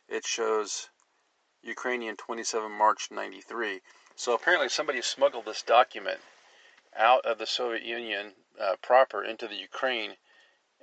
it 0.10 0.26
shows 0.26 0.90
Ukrainian 1.62 2.18
27 2.18 2.70
March 2.70 3.12
93. 3.12 3.82
So 4.16 4.34
apparently 4.34 4.68
somebody 4.68 5.02
smuggled 5.02 5.46
this 5.46 5.62
document 5.62 6.20
out 6.96 7.26
of 7.26 7.38
the 7.38 7.46
Soviet 7.46 7.84
Union 7.84 8.34
uh, 8.60 8.76
proper 8.82 9.24
into 9.24 9.48
the 9.48 9.56
Ukraine, 9.56 10.18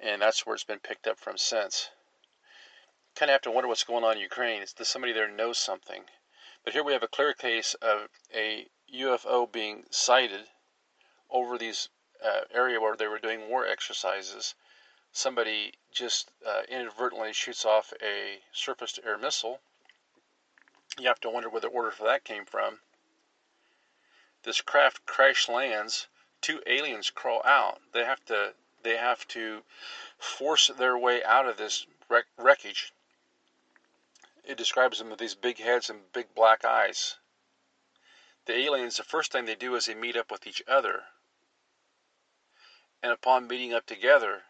and 0.00 0.22
that's 0.22 0.46
where 0.46 0.54
it's 0.54 0.64
been 0.64 0.80
picked 0.80 1.06
up 1.06 1.18
from 1.18 1.36
since. 1.36 1.90
Kind 3.14 3.30
of 3.30 3.34
have 3.34 3.42
to 3.42 3.50
wonder 3.50 3.68
what's 3.68 3.84
going 3.84 4.04
on 4.04 4.16
in 4.16 4.22
Ukraine. 4.22 4.62
Is 4.62 4.72
does 4.72 4.88
somebody 4.88 5.12
there 5.12 5.28
know 5.28 5.52
something? 5.52 6.04
But 6.64 6.72
here 6.72 6.82
we 6.82 6.92
have 6.92 7.02
a 7.02 7.08
clear 7.08 7.32
case 7.32 7.74
of 7.74 8.08
a 8.34 8.68
UFO 8.92 9.50
being 9.50 9.84
sighted 9.90 10.48
over 11.30 11.58
these 11.58 11.88
uh, 12.24 12.42
area 12.50 12.80
where 12.80 12.96
they 12.96 13.06
were 13.06 13.18
doing 13.18 13.48
war 13.48 13.66
exercises, 13.66 14.54
somebody 15.12 15.72
just 15.92 16.30
uh, 16.46 16.62
inadvertently 16.68 17.32
shoots 17.32 17.64
off 17.64 17.92
a 18.02 18.40
surface 18.52 18.92
to 18.92 19.04
air 19.04 19.18
missile. 19.18 19.60
You 20.98 21.08
have 21.08 21.20
to 21.20 21.30
wonder 21.30 21.48
where 21.48 21.60
the 21.60 21.68
order 21.68 21.90
for 21.90 22.04
that 22.04 22.24
came 22.24 22.44
from. 22.44 22.80
This 24.46 24.60
craft 24.60 25.04
crash 25.06 25.48
lands. 25.48 26.06
Two 26.40 26.62
aliens 26.66 27.10
crawl 27.10 27.42
out. 27.44 27.82
They 27.92 28.04
have 28.04 28.24
to 28.26 28.54
they 28.84 28.96
have 28.96 29.26
to 29.28 29.64
force 30.18 30.68
their 30.68 30.96
way 30.96 31.24
out 31.24 31.48
of 31.48 31.56
this 31.56 31.84
wreck- 32.08 32.28
wreckage. 32.36 32.92
It 34.44 34.56
describes 34.56 35.00
them 35.00 35.10
with 35.10 35.18
these 35.18 35.34
big 35.34 35.58
heads 35.58 35.90
and 35.90 36.12
big 36.12 36.32
black 36.32 36.64
eyes. 36.64 37.16
The 38.44 38.56
aliens, 38.56 38.98
the 38.98 39.02
first 39.02 39.32
thing 39.32 39.46
they 39.46 39.56
do 39.56 39.74
is 39.74 39.86
they 39.86 39.96
meet 39.96 40.16
up 40.16 40.30
with 40.30 40.46
each 40.46 40.62
other 40.68 41.08
and 43.02 43.10
upon 43.10 43.48
meeting 43.48 43.74
up 43.74 43.86
together, 43.86 44.44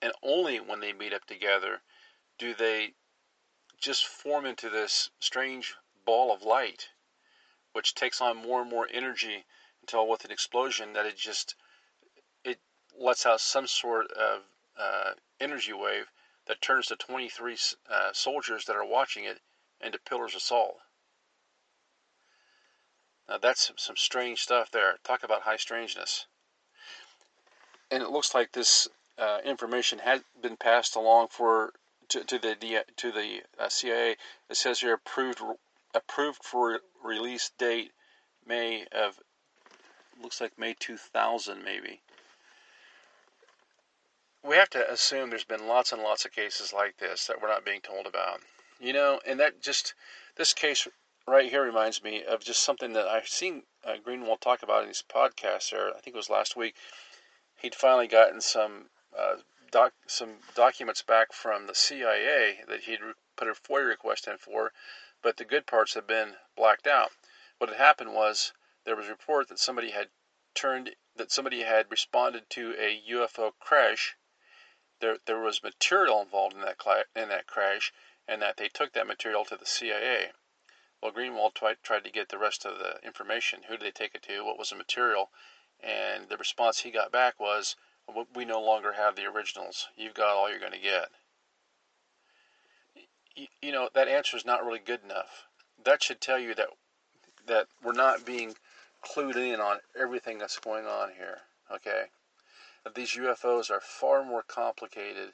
and 0.00 0.12
only 0.22 0.60
when 0.60 0.78
they 0.78 0.92
meet 0.92 1.12
up 1.12 1.24
together, 1.24 1.82
do 2.38 2.54
they 2.54 2.94
just 3.78 4.06
form 4.06 4.46
into 4.46 4.70
this 4.70 5.10
strange 5.18 5.74
ball 6.04 6.32
of 6.32 6.44
light, 6.44 6.90
which 7.74 7.94
takes 7.94 8.20
on 8.20 8.36
more 8.36 8.62
and 8.62 8.70
more 8.70 8.88
energy 8.92 9.44
until, 9.82 10.08
with 10.08 10.24
an 10.24 10.30
explosion, 10.30 10.94
that 10.94 11.06
it 11.06 11.16
just 11.16 11.54
it 12.44 12.58
lets 12.98 13.26
out 13.26 13.40
some 13.40 13.66
sort 13.66 14.10
of 14.12 14.42
uh, 14.78 15.12
energy 15.40 15.72
wave 15.72 16.06
that 16.46 16.60
turns 16.62 16.88
the 16.88 16.96
23 16.96 17.56
uh, 17.90 18.12
soldiers 18.12 18.64
that 18.64 18.76
are 18.76 18.86
watching 18.86 19.24
it 19.24 19.40
into 19.80 19.98
pillars 19.98 20.34
of 20.34 20.42
salt. 20.42 20.76
Now 23.28 23.38
that's 23.38 23.70
some 23.76 23.96
strange 23.96 24.40
stuff 24.40 24.70
there. 24.70 24.98
Talk 25.04 25.22
about 25.22 25.42
high 25.42 25.56
strangeness 25.56 26.26
and 27.90 28.02
it 28.02 28.10
looks 28.10 28.34
like 28.34 28.52
this 28.52 28.88
uh, 29.18 29.38
information 29.44 30.00
had 30.00 30.24
been 30.42 30.56
passed 30.56 30.96
along 30.96 31.28
for 31.30 31.72
to, 32.08 32.24
to 32.24 32.38
the 32.38 32.84
to 32.96 33.12
the 33.12 33.42
uh, 33.58 33.68
CIA. 33.68 34.16
It 34.50 34.56
says 34.56 34.80
here 34.80 34.94
approved 34.94 35.40
approved 35.94 36.42
for 36.44 36.80
release 37.02 37.50
date 37.58 37.92
May 38.46 38.86
of 38.92 39.18
looks 40.20 40.40
like 40.40 40.58
May 40.58 40.74
2000 40.78 41.62
maybe. 41.64 42.00
We 44.42 44.56
have 44.56 44.70
to 44.70 44.90
assume 44.90 45.30
there's 45.30 45.44
been 45.44 45.66
lots 45.66 45.92
and 45.92 46.02
lots 46.02 46.24
of 46.24 46.32
cases 46.32 46.72
like 46.72 46.98
this 46.98 47.26
that 47.26 47.40
we're 47.40 47.48
not 47.48 47.64
being 47.64 47.80
told 47.80 48.06
about. 48.06 48.40
You 48.78 48.92
know, 48.92 49.20
and 49.26 49.40
that 49.40 49.62
just 49.62 49.94
this 50.36 50.52
case 50.52 50.86
right 51.26 51.50
here 51.50 51.62
reminds 51.62 52.02
me 52.02 52.22
of 52.22 52.44
just 52.44 52.62
something 52.62 52.92
that 52.92 53.06
I've 53.06 53.28
seen 53.28 53.62
uh, 53.84 53.94
Greenewald 54.06 54.40
talk 54.40 54.62
about 54.62 54.82
in 54.82 54.88
his 54.88 55.02
podcast 55.08 55.70
there. 55.70 55.88
I 55.88 56.00
think 56.00 56.14
it 56.14 56.16
was 56.16 56.28
last 56.28 56.56
week 56.56 56.74
he'd 57.64 57.74
finally 57.74 58.06
gotten 58.06 58.40
some 58.40 58.90
uh, 59.18 59.36
doc, 59.70 59.92
some 60.06 60.34
documents 60.54 61.02
back 61.02 61.32
from 61.32 61.66
the 61.66 61.74
CIA 61.74 62.58
that 62.68 62.80
he'd 62.80 63.00
put 63.36 63.48
a 63.48 63.52
FOIA 63.52 63.88
request 63.88 64.28
in 64.28 64.36
for, 64.36 64.72
but 65.24 65.38
the 65.38 65.44
good 65.46 65.66
parts 65.66 65.94
had 65.94 66.06
been 66.06 66.36
blacked 66.54 66.86
out. 66.86 67.10
What 67.56 67.70
had 67.70 67.78
happened 67.78 68.12
was 68.12 68.52
there 68.84 68.94
was 68.94 69.06
a 69.06 69.12
report 69.12 69.48
that 69.48 69.58
somebody 69.58 69.90
had 69.90 70.10
turned 70.54 70.94
that 71.16 71.32
somebody 71.32 71.62
had 71.62 71.90
responded 71.90 72.50
to 72.50 72.74
a 72.78 73.02
UFO 73.10 73.52
crash. 73.58 74.16
There 75.00 75.16
there 75.24 75.40
was 75.40 75.62
material 75.62 76.20
involved 76.20 76.54
in 76.54 76.60
that 76.60 76.76
in 77.16 77.30
that 77.30 77.46
crash, 77.46 77.90
and 78.28 78.42
that 78.42 78.58
they 78.58 78.68
took 78.68 78.92
that 78.92 79.06
material 79.06 79.46
to 79.46 79.56
the 79.56 79.64
CIA. 79.64 80.32
Well, 81.00 81.12
Greenewald 81.12 81.54
tried, 81.54 81.82
tried 81.82 82.04
to 82.04 82.10
get 82.10 82.28
the 82.28 82.38
rest 82.38 82.66
of 82.66 82.78
the 82.78 83.00
information. 83.02 83.62
Who 83.62 83.78
did 83.78 83.86
they 83.86 83.90
take 83.92 84.14
it 84.14 84.22
to? 84.24 84.44
What 84.44 84.58
was 84.58 84.70
the 84.70 84.76
material? 84.76 85.30
And 85.80 86.28
the 86.28 86.36
response 86.36 86.80
he 86.80 86.90
got 86.90 87.10
back 87.10 87.40
was, 87.40 87.76
We 88.34 88.44
no 88.44 88.60
longer 88.60 88.92
have 88.92 89.16
the 89.16 89.24
originals. 89.24 89.88
You've 89.96 90.12
got 90.12 90.36
all 90.36 90.50
you're 90.50 90.58
going 90.58 90.72
to 90.72 90.78
get. 90.78 91.10
You 93.60 93.72
know, 93.72 93.88
that 93.94 94.08
answer 94.08 94.36
is 94.36 94.44
not 94.44 94.64
really 94.64 94.80
good 94.84 95.00
enough. 95.04 95.48
That 95.84 96.02
should 96.02 96.20
tell 96.20 96.38
you 96.38 96.54
that 96.54 96.68
that 97.46 97.66
we're 97.82 97.92
not 97.92 98.24
being 98.24 98.54
clued 99.02 99.36
in 99.36 99.60
on 99.60 99.78
everything 99.98 100.38
that's 100.38 100.58
going 100.58 100.86
on 100.86 101.10
here. 101.16 101.38
Okay, 101.72 102.04
that 102.84 102.94
these 102.94 103.12
UFOs 103.12 103.70
are 103.70 103.80
far 103.80 104.24
more 104.24 104.42
complicated 104.42 105.32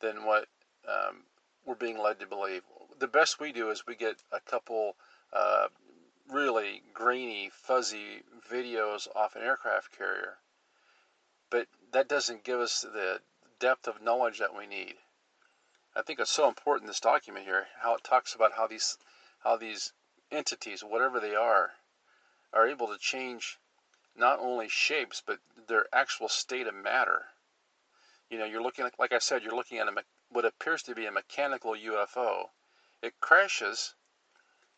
than 0.00 0.24
what 0.24 0.46
um, 0.88 1.24
we're 1.64 1.74
being 1.74 1.98
led 1.98 2.18
to 2.20 2.26
believe. 2.26 2.62
The 2.98 3.06
best 3.06 3.40
we 3.40 3.52
do 3.52 3.70
is 3.70 3.86
we 3.86 3.94
get 3.94 4.16
a 4.32 4.40
couple 4.40 4.96
uh, 5.32 5.68
really 6.30 6.82
grainy, 6.94 7.50
fuzzy 7.52 8.22
videos 8.50 9.06
off 9.14 9.36
an 9.36 9.42
aircraft 9.42 9.96
carrier. 9.96 10.38
But 11.50 11.66
that 11.92 12.08
doesn't 12.08 12.44
give 12.44 12.60
us 12.60 12.80
the 12.80 13.20
depth 13.60 13.86
of 13.86 14.02
knowledge 14.02 14.38
that 14.38 14.56
we 14.56 14.66
need. 14.66 14.94
I 15.98 16.02
think 16.02 16.20
it's 16.20 16.30
so 16.30 16.46
important 16.46 16.86
this 16.86 17.00
document 17.00 17.44
here, 17.44 17.66
how 17.80 17.96
it 17.96 18.04
talks 18.04 18.32
about 18.32 18.52
how 18.52 18.68
these 18.68 18.98
how 19.40 19.56
these 19.56 19.92
entities, 20.30 20.84
whatever 20.84 21.18
they 21.18 21.34
are, 21.34 21.72
are 22.52 22.68
able 22.68 22.86
to 22.86 22.98
change 22.98 23.58
not 24.14 24.38
only 24.38 24.68
shapes 24.68 25.20
but 25.26 25.40
their 25.66 25.86
actual 25.92 26.28
state 26.28 26.68
of 26.68 26.76
matter. 26.76 27.26
You 28.30 28.38
know, 28.38 28.44
you're 28.44 28.62
looking 28.62 28.84
at, 28.84 28.96
like 28.96 29.10
I 29.10 29.18
said, 29.18 29.42
you're 29.42 29.56
looking 29.56 29.78
at 29.78 29.88
a, 29.88 30.04
what 30.28 30.44
appears 30.44 30.84
to 30.84 30.94
be 30.94 31.04
a 31.04 31.10
mechanical 31.10 31.72
UFO. 31.72 32.50
It 33.02 33.18
crashes 33.18 33.96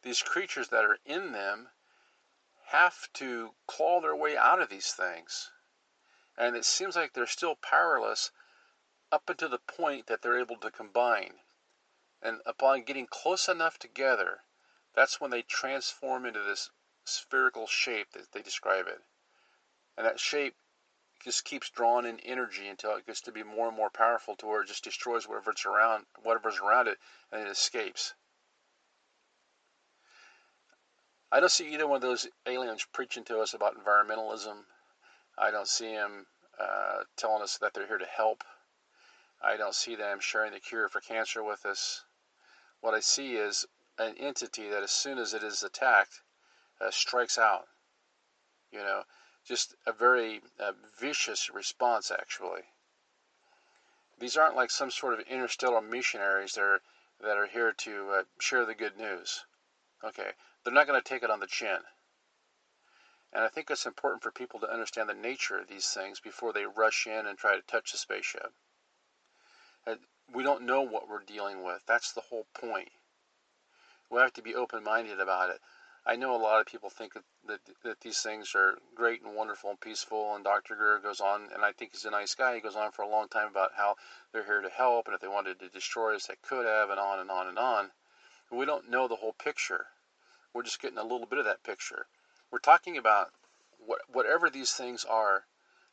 these 0.01 0.23
creatures 0.23 0.69
that 0.69 0.87
are 0.87 1.01
in 1.05 1.33
them 1.33 1.69
have 2.69 3.13
to 3.15 3.55
claw 3.67 4.01
their 4.01 4.17
way 4.17 4.39
out 4.39 4.63
of 4.63 4.71
these 4.71 4.95
things. 4.95 5.51
And 6.39 6.57
it 6.57 6.65
seems 6.65 6.97
like 6.97 7.13
they're 7.13 7.27
still 7.27 7.57
powerless 7.57 8.31
up 9.13 9.29
until 9.29 9.49
the 9.49 9.59
point 9.59 10.07
that 10.07 10.23
they're 10.23 10.39
able 10.39 10.57
to 10.57 10.71
combine. 10.71 11.41
And 12.23 12.41
upon 12.47 12.83
getting 12.83 13.07
close 13.07 13.49
enough 13.49 13.79
together, 13.79 14.41
that's 14.95 15.21
when 15.21 15.31
they 15.31 15.43
transform 15.43 16.27
into 16.27 16.43
this 16.43 16.71
spherical 17.05 17.67
shape 17.67 18.13
that 18.13 18.33
they 18.33 18.43
describe 18.43 18.87
it. 18.87 19.03
And 19.97 20.07
that 20.07 20.21
shape 20.21 20.55
just 21.25 21.45
keeps 21.45 21.71
drawing 21.71 22.07
in 22.07 22.21
energy 22.21 22.69
until 22.69 22.97
it 22.97 23.07
gets 23.07 23.21
to 23.23 23.33
be 23.33 23.43
more 23.43 23.69
and 23.69 23.77
more 23.77 23.91
powerful 23.91 24.37
to 24.37 24.47
where 24.47 24.63
it 24.63 24.69
just 24.69 24.85
destroys 24.85 25.29
whatever 25.29 25.51
it's 25.51 25.67
around, 25.67 26.07
whatever's 26.23 26.59
around 26.59 26.89
it, 26.89 26.99
and 27.31 27.43
it 27.43 27.49
escapes. 27.49 28.15
I 31.33 31.41
don't 31.41 31.51
see 31.51 31.73
either 31.73 31.87
one 31.87 31.97
of 31.97 32.03
those 32.03 32.27
aliens 32.47 32.85
preaching 32.93 33.25
to 33.25 33.41
us 33.41 33.55
about 33.55 33.77
environmentalism. 33.77 34.65
I 35.39 35.51
don't 35.51 35.69
see 35.69 35.95
them 35.95 36.27
uh, 36.59 37.05
telling 37.17 37.43
us 37.43 37.59
that 37.59 37.73
they're 37.73 37.87
here 37.87 37.99
to 37.99 38.07
help. 38.07 38.43
I 39.43 39.57
don't 39.57 39.75
see 39.75 39.95
them 39.95 40.21
sharing 40.21 40.53
the 40.53 40.61
cure 40.61 40.89
for 40.89 41.01
cancer 41.01 41.43
with 41.43 41.65
us. 41.65 42.05
What 42.81 42.95
I 42.95 43.01
see 43.01 43.37
is 43.37 43.67
an 43.99 44.15
entity 44.19 44.69
that, 44.69 44.83
as 44.83 44.91
soon 44.91 45.19
as 45.19 45.35
it 45.35 45.43
is 45.43 45.63
attacked, 45.63 46.21
uh, 46.81 46.91
strikes 46.91 47.39
out. 47.39 47.67
You 48.71 48.81
know, 48.81 49.05
just 49.45 49.75
a 49.87 49.93
very 49.93 50.43
uh, 50.59 50.73
vicious 50.99 51.51
response, 51.51 52.11
actually. 52.11 52.63
These 54.19 54.37
aren't 54.37 54.57
like 54.57 54.71
some 54.71 54.91
sort 54.91 55.15
of 55.15 55.27
interstellar 55.27 55.81
missionaries 55.81 56.55
that 56.55 56.63
are, 56.63 56.83
that 57.21 57.39
are 57.39 57.47
here 57.47 57.73
to 57.73 58.11
uh, 58.11 58.25
share 58.39 58.67
the 58.67 58.75
good 58.75 58.99
news. 58.99 59.45
Okay, 60.05 60.33
they're 60.63 60.73
not 60.73 60.87
going 60.87 61.01
to 61.01 61.09
take 61.09 61.23
it 61.23 61.31
on 61.31 61.41
the 61.41 61.47
chin. 61.47 61.81
And 63.33 63.45
I 63.45 63.49
think 63.49 63.71
it's 63.71 63.87
important 63.87 64.23
for 64.23 64.31
people 64.31 64.61
to 64.61 64.71
understand 64.71 65.09
the 65.09 65.15
nature 65.15 65.59
of 65.59 65.69
these 65.69 65.89
things 65.89 66.21
before 66.21 66.53
they 66.53 66.67
rush 66.67 67.07
in 67.07 67.27
and 67.27 67.39
try 67.39 67.57
to 67.57 67.63
touch 67.63 67.93
the 67.93 67.99
spaceship. 67.99 68.53
Uh, 69.87 69.97
we 70.35 70.43
don't 70.43 70.63
know 70.67 70.83
what 70.83 71.09
we're 71.09 71.25
dealing 71.25 71.63
with. 71.65 71.83
That's 71.87 72.13
the 72.13 72.21
whole 72.21 72.47
point. 72.55 72.91
We 74.11 74.19
have 74.21 74.33
to 74.35 74.43
be 74.43 74.55
open 74.55 74.85
minded 74.85 75.21
about 75.21 75.51
it. 75.51 75.61
I 76.07 76.17
know 76.17 76.35
a 76.35 76.41
lot 76.41 76.61
of 76.61 76.67
people 76.67 76.91
think 76.91 77.13
that, 77.15 77.25
that, 77.47 77.61
that 77.85 78.01
these 78.01 78.21
things 78.21 78.55
are 78.55 78.79
great 78.95 79.23
and 79.23 79.35
wonderful 79.35 79.71
and 79.71 79.81
peaceful, 79.81 80.35
and 80.35 80.43
Dr. 80.43 80.75
Greer 80.75 80.99
goes 80.99 81.21
on, 81.21 81.51
and 81.53 81.65
I 81.65 81.73
think 81.73 81.93
he's 81.93 82.07
a 82.07 82.11
nice 82.11 82.35
guy. 82.35 82.55
He 82.55 82.61
goes 82.61 82.75
on 82.75 82.91
for 82.91 83.03
a 83.03 83.09
long 83.09 83.29
time 83.29 83.49
about 83.49 83.75
how 83.77 83.97
they're 84.33 84.45
here 84.45 84.63
to 84.63 84.71
help, 84.71 85.07
and 85.07 85.15
if 85.15 85.21
they 85.21 85.29
wanted 85.29 85.61
to 85.61 85.69
destroy 85.69 86.17
us, 86.17 86.27
they 86.27 86.37
could 86.43 86.65
have, 86.67 86.91
and 86.91 86.99
on 86.99 87.21
and 87.21 87.31
on 87.31 87.49
and 87.49 87.59
on. 87.59 87.91
we 88.51 88.65
don't 88.65 88.89
know 88.91 89.09
the 89.09 89.17
whole 89.17 89.35
picture. 89.35 89.87
We're 90.53 90.63
just 90.63 90.81
getting 90.81 90.99
a 90.99 91.03
little 91.03 91.27
bit 91.27 91.39
of 91.39 91.45
that 91.45 91.63
picture. 91.63 92.07
We're 92.51 92.59
talking 92.59 92.97
about 92.97 93.33
what, 93.79 94.01
whatever 94.09 94.51
these 94.51 94.73
things 94.73 95.05
are. 95.05 95.45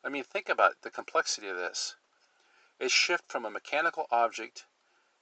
I 0.02 0.08
mean, 0.08 0.24
think 0.24 0.48
about 0.48 0.82
the 0.82 0.90
complexity 0.90 1.48
of 1.48 1.56
this. 1.56 1.96
A 2.80 2.88
shift 2.88 3.30
from 3.30 3.44
a 3.44 3.50
mechanical 3.50 4.06
object 4.10 4.66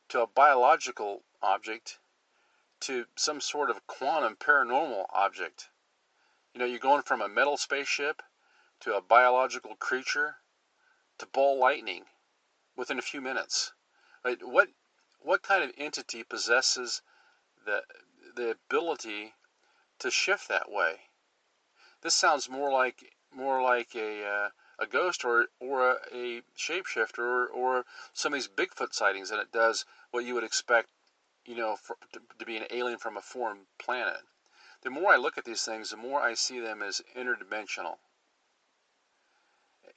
to 0.08 0.20
a 0.20 0.26
biological 0.26 1.24
object 1.40 1.98
to 2.80 3.06
some 3.16 3.40
sort 3.40 3.70
of 3.70 3.86
quantum 3.86 4.36
paranormal 4.36 5.06
object. 5.10 5.70
You 6.52 6.60
know, 6.60 6.66
you're 6.66 6.78
going 6.78 7.02
from 7.02 7.22
a 7.22 7.28
metal 7.28 7.56
spaceship 7.56 8.22
to 8.80 8.94
a 8.94 9.00
biological 9.00 9.76
creature 9.76 10.36
to 11.18 11.26
ball 11.26 11.58
lightning 11.58 12.06
within 12.76 12.98
a 12.98 13.02
few 13.02 13.20
minutes. 13.20 13.72
Right? 14.24 14.42
What 14.42 14.68
what 15.20 15.42
kind 15.42 15.64
of 15.64 15.72
entity 15.78 16.22
possesses 16.22 17.02
the 17.64 17.84
the 18.34 18.50
ability 18.50 19.34
to 19.98 20.10
shift 20.10 20.48
that 20.48 20.70
way. 20.70 21.08
This 22.02 22.14
sounds 22.14 22.48
more 22.48 22.70
like 22.70 23.14
more 23.32 23.62
like 23.62 23.94
a 23.94 24.24
uh, 24.24 24.50
a 24.78 24.86
ghost 24.86 25.24
or 25.24 25.46
or 25.60 25.90
a, 25.90 25.96
a 26.12 26.42
shapeshifter 26.56 27.18
or, 27.18 27.46
or 27.48 27.84
some 28.12 28.32
of 28.32 28.38
these 28.38 28.48
Bigfoot 28.48 28.92
sightings 28.92 29.30
than 29.30 29.38
it 29.38 29.52
does 29.52 29.84
what 30.10 30.24
you 30.24 30.34
would 30.34 30.44
expect, 30.44 30.88
you 31.44 31.54
know, 31.54 31.76
for, 31.76 31.96
to, 32.12 32.20
to 32.38 32.44
be 32.44 32.56
an 32.56 32.66
alien 32.70 32.98
from 32.98 33.16
a 33.16 33.22
foreign 33.22 33.60
planet. 33.78 34.20
The 34.82 34.90
more 34.90 35.12
I 35.12 35.16
look 35.16 35.38
at 35.38 35.44
these 35.44 35.62
things, 35.62 35.90
the 35.90 35.96
more 35.96 36.20
I 36.20 36.34
see 36.34 36.60
them 36.60 36.82
as 36.82 37.02
interdimensional, 37.16 37.96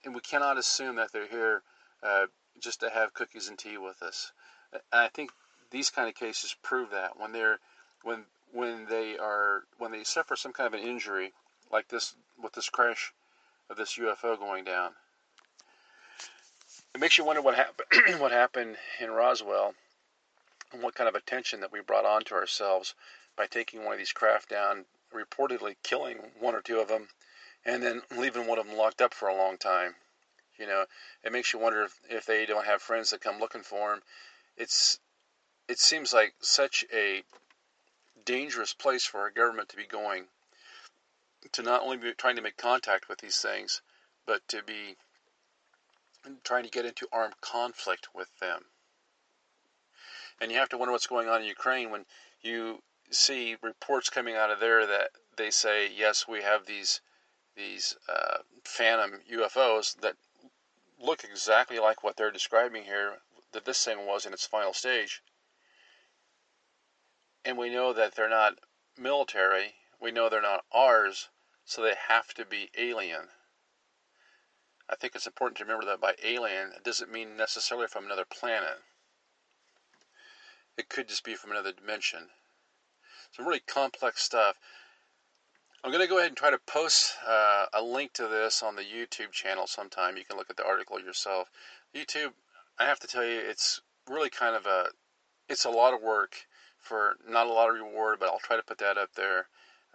and 0.03 0.15
we 0.15 0.21
cannot 0.21 0.57
assume 0.57 0.95
that 0.95 1.12
they're 1.12 1.27
here 1.27 1.63
uh, 2.01 2.27
just 2.59 2.79
to 2.79 2.89
have 2.89 3.13
cookies 3.13 3.49
and 3.49 3.58
tea 3.58 3.77
with 3.77 4.01
us. 4.01 4.32
And 4.71 4.82
I 4.91 5.10
think 5.10 5.32
these 5.71 5.89
kind 5.89 6.08
of 6.08 6.15
cases 6.15 6.56
prove 6.62 6.91
that 6.91 7.19
when 7.19 7.32
they're 7.32 7.60
when 8.04 8.25
when 8.51 8.86
they 8.86 9.17
are 9.17 9.63
when 9.77 9.91
they 9.91 10.04
suffer 10.04 10.36
some 10.36 10.54
kind 10.54 10.73
of 10.73 10.80
an 10.80 10.88
injury, 10.88 11.34
like 11.71 11.89
this 11.89 12.15
with 12.41 12.54
this 12.54 12.69
crash 12.69 13.13
of 13.69 13.77
this 13.77 13.97
UFO 13.97 14.38
going 14.38 14.63
down. 14.63 14.91
It 16.93 17.01
makes 17.01 17.17
you 17.17 17.23
wonder 17.23 17.41
what 17.41 17.55
happened 17.55 17.88
what 18.19 18.32
happened 18.32 18.77
in 18.99 19.12
Roswell 19.12 19.75
and 20.73 20.82
what 20.82 20.95
kind 20.95 21.08
of 21.08 21.15
attention 21.15 21.62
that 21.62 21.71
we 21.71 21.82
brought 21.82 22.05
onto 22.05 22.36
ourselves 22.36 22.95
by 23.36 23.45
taking 23.47 23.84
one 23.84 23.93
of 23.93 23.99
these 23.99 24.12
craft 24.12 24.49
down, 24.49 24.86
reportedly 25.13 25.75
killing 25.84 26.17
one 26.39 26.55
or 26.55 26.62
two 26.62 26.79
of 26.79 26.88
them, 26.88 27.08
and 27.65 27.82
then 27.82 28.01
leaving 28.17 28.47
one 28.47 28.60
of 28.60 28.67
them 28.67 28.75
locked 28.75 29.01
up 29.01 29.13
for 29.13 29.29
a 29.29 29.36
long 29.36 29.58
time. 29.58 29.95
You 30.58 30.67
know, 30.67 30.86
it 31.23 31.32
makes 31.32 31.53
you 31.53 31.60
wonder 31.60 31.84
if, 31.84 31.99
if 32.10 32.25
they 32.25 32.45
don't 32.45 32.65
have 32.65 32.82
friends 32.82 33.12
that 33.12 33.21
come 33.21 33.39
looking 33.39 33.63
for 33.63 33.91
them. 33.91 34.01
It's 34.58 34.99
it 35.67 35.79
seems 35.79 36.12
like 36.12 36.34
such 36.41 36.84
a 36.91 37.23
dangerous 38.25 38.73
place 38.73 39.05
for 39.05 39.21
our 39.21 39.29
government 39.29 39.69
to 39.69 39.77
be 39.77 39.86
going. 39.86 40.25
To 41.54 41.62
not 41.62 41.82
only 41.82 41.97
be 41.97 42.13
trying 42.13 42.36
to 42.36 42.41
make 42.41 42.58
contact 42.58 43.08
with 43.08 43.19
these 43.19 43.39
things, 43.39 43.82
but 44.25 44.47
to 44.49 44.62
be 44.63 44.97
trying 46.43 46.63
to 46.63 46.69
get 46.69 46.86
into 46.86 47.08
armed 47.12 47.39
conflict 47.41 48.10
with 48.13 48.30
them. 48.39 48.65
And 50.41 50.52
you 50.52 50.58
have 50.58 50.69
to 50.69 50.78
wonder 50.78 50.91
what's 50.91 51.08
going 51.08 51.28
on 51.28 51.41
in 51.41 51.47
Ukraine 51.47 51.91
when 51.91 52.06
you 52.41 52.84
see 53.10 53.58
reports 53.62 54.10
coming 54.10 54.36
out 54.36 54.52
of 54.52 54.60
there 54.60 54.86
that 54.86 55.12
they 55.38 55.49
say, 55.49 55.91
yes, 55.91 56.28
we 56.28 56.41
have 56.41 56.65
these 56.65 57.02
these 57.56 57.97
uh, 58.08 58.39
phantom 58.63 59.21
UFOs 59.32 59.99
that 60.02 60.15
look 60.99 61.23
exactly 61.23 61.80
like 61.80 62.04
what 62.04 62.15
they're 62.15 62.32
describing 62.32 62.84
here 62.84 63.17
that 63.52 63.65
this 63.65 63.84
thing 63.84 64.06
was 64.06 64.25
in 64.25 64.34
its 64.34 64.45
final 64.45 64.73
stage 64.73 65.21
and 67.45 67.58
we 67.58 67.69
know 67.69 67.93
that 67.93 68.15
they're 68.15 68.30
not 68.30 68.60
military. 68.97 69.73
We 70.01 70.12
know 70.12 70.29
they're 70.29 70.41
not 70.41 70.65
ours, 70.71 71.29
so 71.65 71.81
they 71.81 71.95
have 72.07 72.33
to 72.35 72.45
be 72.45 72.71
alien. 72.77 73.29
I 74.89 74.95
think 74.95 75.13
it's 75.13 75.27
important 75.27 75.57
to 75.57 75.63
remember 75.63 75.85
that 75.85 76.01
by 76.01 76.15
alien, 76.23 76.71
it 76.75 76.83
doesn't 76.83 77.12
mean 77.12 77.38
necessarily 77.38 77.88
from 77.88 78.05
another 78.05 78.25
planet. 78.25 78.81
It 80.77 80.89
could 80.89 81.07
just 81.07 81.23
be 81.23 81.35
from 81.35 81.51
another 81.51 81.73
dimension. 81.73 82.29
Some 83.31 83.45
really 83.45 83.59
complex 83.59 84.23
stuff. 84.23 84.57
I'm 85.83 85.91
going 85.91 86.03
to 86.03 86.09
go 86.09 86.17
ahead 86.17 86.29
and 86.29 86.38
try 86.38 86.49
to 86.49 86.57
post 86.57 87.13
uh, 87.27 87.67
a 87.73 87.81
link 87.81 88.13
to 88.13 88.27
this 88.27 88.63
on 88.63 88.75
the 88.75 88.83
YouTube 88.83 89.31
channel 89.31 89.67
sometime. 89.67 90.17
You 90.17 90.25
can 90.25 90.38
look 90.38 90.49
at 90.49 90.57
the 90.57 90.65
article 90.65 90.99
yourself. 90.99 91.49
YouTube, 91.95 92.33
I 92.79 92.85
have 92.85 92.99
to 93.01 93.07
tell 93.07 93.23
you, 93.23 93.39
it's 93.39 93.81
really 94.09 94.29
kind 94.29 94.55
of 94.55 94.65
a, 94.65 94.88
it's 95.47 95.65
a 95.65 95.69
lot 95.69 95.93
of 95.93 96.01
work 96.01 96.47
for 96.79 97.17
not 97.27 97.47
a 97.47 97.53
lot 97.53 97.69
of 97.69 97.75
reward, 97.75 98.19
but 98.19 98.29
I'll 98.29 98.39
try 98.39 98.55
to 98.55 98.63
put 98.63 98.79
that 98.79 98.97
up 98.97 99.13
there. 99.15 99.47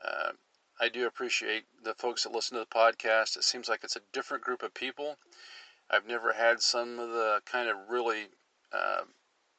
Uh, 0.04 0.32
I 0.80 0.88
do 0.88 1.06
appreciate 1.06 1.64
the 1.82 1.94
folks 1.94 2.24
that 2.24 2.32
listen 2.32 2.58
to 2.58 2.64
the 2.64 2.78
podcast. 2.78 3.36
It 3.36 3.44
seems 3.44 3.68
like 3.68 3.84
it's 3.84 3.96
a 3.96 4.00
different 4.12 4.44
group 4.44 4.62
of 4.62 4.74
people. 4.74 5.16
I've 5.90 6.06
never 6.06 6.32
had 6.32 6.60
some 6.60 6.98
of 6.98 7.10
the 7.10 7.40
kind 7.46 7.68
of 7.68 7.76
really 7.88 8.28
uh, 8.72 9.02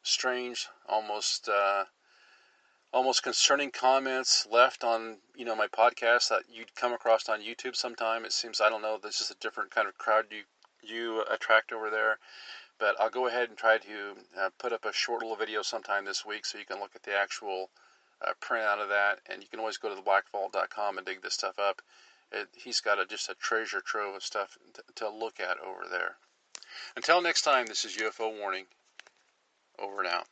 strange, 0.04 0.68
almost 0.88 1.48
uh, 1.50 1.86
almost 2.92 3.24
concerning 3.24 3.72
comments 3.72 4.48
left 4.52 4.84
on 4.84 5.18
you 5.36 5.46
know 5.46 5.56
my 5.56 5.68
podcast 5.68 6.30
that 6.30 6.44
you'd 6.50 6.76
come 6.76 6.94
across 6.94 7.30
on 7.30 7.42
YouTube 7.42 7.76
sometime. 7.76 8.26
It 8.26 8.34
seems 8.34 8.62
I 8.62 8.70
don't 8.70 8.82
know. 8.82 8.98
This 9.02 9.22
is 9.22 9.32
a 9.32 9.36
different 9.36 9.72
kind 9.72 9.88
of 9.88 9.98
crowd 9.98 10.26
you 10.32 10.44
you 10.82 11.24
attract 11.30 11.72
over 11.72 11.90
there. 11.90 12.20
But 12.78 13.00
I'll 13.00 13.10
go 13.10 13.28
ahead 13.28 13.50
and 13.50 13.58
try 13.58 13.78
to 13.78 14.16
uh, 14.38 14.50
put 14.60 14.74
up 14.74 14.84
a 14.84 14.92
short 14.92 15.22
little 15.22 15.38
video 15.38 15.62
sometime 15.62 16.04
this 16.04 16.26
week 16.26 16.46
so 16.46 16.58
you 16.58 16.66
can 16.66 16.80
look 16.80 16.96
at 16.96 17.04
the 17.04 17.16
actual 17.16 17.70
uh, 18.22 18.34
printout 18.42 18.82
of 18.82 18.90
that. 18.90 19.20
And 19.30 19.42
you 19.42 19.48
can 19.50 19.60
always 19.60 19.78
go 19.78 19.94
to 19.94 20.02
theblackvault.com 20.02 20.98
and 20.98 21.06
dig 21.06 21.22
this 21.22 21.34
stuff 21.34 21.60
up. 21.60 21.82
It, 22.32 22.48
he's 22.54 22.82
got 22.82 23.00
a, 23.00 23.06
just 23.06 23.30
a 23.30 23.36
treasure 23.36 23.82
trove 23.82 24.16
of 24.16 24.24
stuff 24.24 24.58
to 24.96 25.10
look 25.10 25.40
at 25.40 25.58
over 25.60 25.86
there. 25.90 26.16
Until 26.96 27.22
next 27.22 27.44
time, 27.44 27.66
this 27.68 27.86
is 27.86 27.98
UFO 27.98 28.38
Warning. 28.40 28.66
Over 29.80 30.02
and 30.02 30.08
out. 30.08 30.28